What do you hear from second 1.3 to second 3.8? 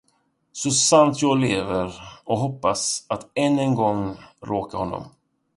lever och hoppas att än en